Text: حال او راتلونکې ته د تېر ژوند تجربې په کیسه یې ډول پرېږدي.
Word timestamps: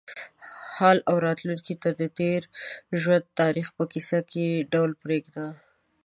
حال 0.77 0.97
او 1.09 1.15
راتلونکې 1.27 1.73
ته 1.83 1.89
د 2.01 2.03
تېر 2.19 2.41
ژوند 3.01 3.25
تجربې 3.39 3.73
په 3.77 3.83
کیسه 3.91 4.17
یې 4.33 4.49
ډول 4.71 4.91
پرېږدي. 5.01 5.45